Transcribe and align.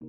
Café 0.00 0.08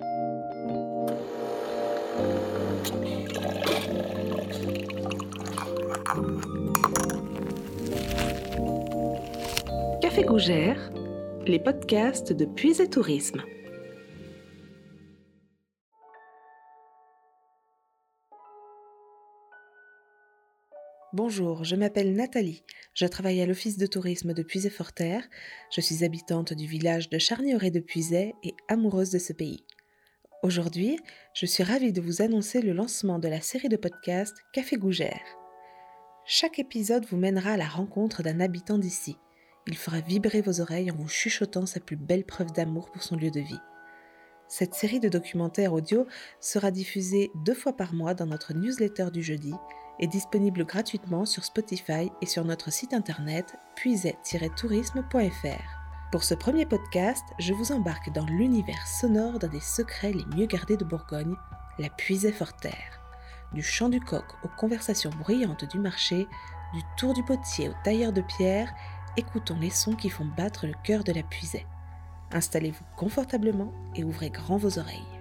Gougère, 10.24 10.94
les 11.46 11.60
podcasts 11.60 12.32
de 12.32 12.46
Puis 12.46 12.82
et 12.82 12.90
Tourisme. 12.90 13.44
Bonjour, 21.12 21.66
je 21.66 21.76
m'appelle 21.76 22.16
Nathalie. 22.16 22.64
Je 22.94 23.06
travaille 23.06 23.42
à 23.42 23.46
l'Office 23.46 23.78
de 23.78 23.88
tourisme 23.88 24.34
de 24.34 24.42
Puisay-Forterre. 24.42 25.28
Je 25.70 25.82
suis 25.82 26.06
habitante 26.06 26.54
du 26.54 26.66
village 26.66 27.10
de 27.10 27.18
Charnieret 27.18 27.72
de 27.72 27.82
Puisay 27.82 28.34
et 28.44 28.56
amoureuse 28.70 29.10
de 29.10 29.20
ce 29.20 29.34
pays. 29.34 29.66
Aujourd'hui, 30.44 30.98
je 31.36 31.46
suis 31.46 31.62
ravie 31.62 31.94
de 31.94 32.02
vous 32.02 32.24
annoncer 32.24 32.62
le 32.62 32.74
lancement 32.74 33.20
de 33.20 33.28
la 33.28 33.42
série 33.42 33.70
de 33.70 33.78
podcasts 33.78 34.38
Café 34.54 34.76
Gougère. 34.76 35.22
Chaque 36.26 36.58
épisode 36.58 37.06
vous 37.06 37.18
mènera 37.18 37.52
à 37.52 37.58
la 37.58 37.68
rencontre 37.68 38.24
d'un 38.24 38.40
habitant 38.40 38.80
d'ici. 38.80 39.18
Il 39.68 39.78
fera 39.78 40.00
vibrer 40.00 40.42
vos 40.42 40.60
oreilles 40.60 40.90
en 40.90 40.96
vous 40.96 41.08
chuchotant 41.08 41.68
sa 41.68 41.80
plus 41.80 41.96
belle 41.96 42.26
preuve 42.26 42.52
d'amour 42.54 42.90
pour 42.90 43.04
son 43.04 43.18
lieu 43.18 43.30
de 43.30 43.40
vie. 43.40 43.60
Cette 44.48 44.74
série 44.74 45.00
de 45.00 45.10
documentaires 45.10 45.74
audio 45.74 46.08
sera 46.40 46.72
diffusée 46.72 47.30
deux 47.46 47.54
fois 47.54 47.74
par 47.74 47.94
mois 47.94 48.16
dans 48.16 48.26
notre 48.26 48.56
newsletter 48.56 49.10
du 49.14 49.22
jeudi 49.22 49.54
est 50.00 50.08
disponible 50.08 50.66
gratuitement 50.66 51.26
sur 51.26 51.44
Spotify 51.44 52.10
et 52.20 52.26
sur 52.26 52.46
notre 52.46 52.74
site 52.74 52.96
internet 52.96 53.54
puiset-tourisme.fr. 53.76 55.81
Pour 56.12 56.26
ce 56.26 56.34
premier 56.34 56.66
podcast, 56.66 57.24
je 57.40 57.54
vous 57.54 57.72
embarque 57.72 58.12
dans 58.12 58.26
l'univers 58.26 58.86
sonore 58.86 59.40
d'un 59.40 59.48
des 59.48 59.62
secrets 59.62 60.12
les 60.12 60.26
mieux 60.36 60.46
gardés 60.46 60.76
de 60.76 60.84
Bourgogne, 60.84 61.38
la 61.80 61.90
Puiset 61.90 62.34
Forterre. 62.34 63.00
Du 63.54 63.64
chant 63.64 63.88
du 63.88 64.02
coq 64.02 64.26
aux 64.44 64.50
conversations 64.50 65.12
bruyantes 65.12 65.64
du 65.64 65.80
marché, 65.80 66.28
du 66.74 66.82
tour 66.98 67.14
du 67.14 67.24
potier 67.24 67.70
au 67.70 67.74
tailleur 67.86 68.12
de 68.12 68.20
pierre, 68.20 68.74
écoutons 69.16 69.58
les 69.58 69.70
sons 69.70 69.96
qui 69.96 70.10
font 70.10 70.28
battre 70.36 70.68
le 70.68 70.74
cœur 70.84 71.06
de 71.06 71.14
la 71.14 71.24
Puiset. 71.24 71.66
Installez-vous 72.34 72.84
confortablement 72.98 73.72
et 73.96 74.04
ouvrez 74.04 74.32
grand 74.32 74.58
vos 74.58 74.80
oreilles. 74.80 75.21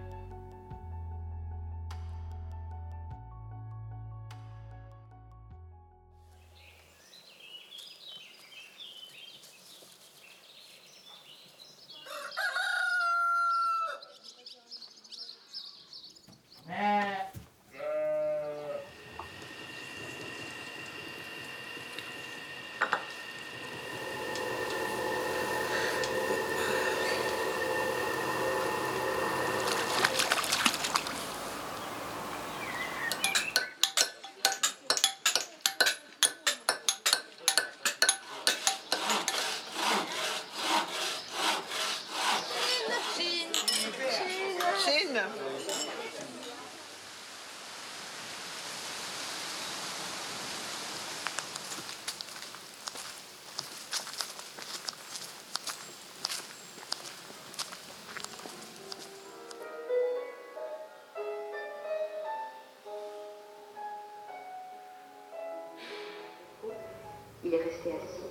Il 67.43 67.54
est 67.54 67.65
resté 67.65 67.91
assis. 67.91 68.31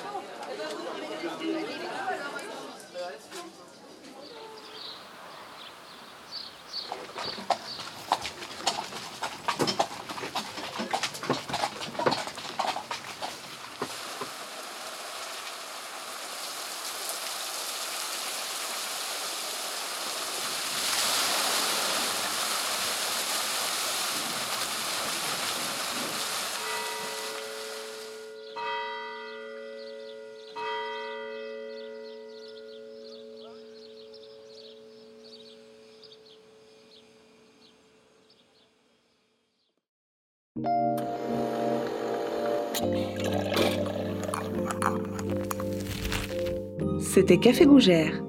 C'était 47.01 47.37
Café 47.37 47.65
Gougère. 47.65 48.23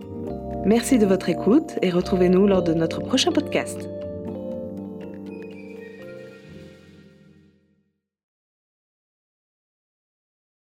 Merci 0.64 0.98
de 0.98 1.06
votre 1.06 1.28
écoute 1.28 1.78
et 1.82 1.90
retrouvez-nous 1.90 2.46
lors 2.46 2.62
de 2.62 2.74
notre 2.74 3.00
prochain 3.00 3.32
podcast. 3.32 3.88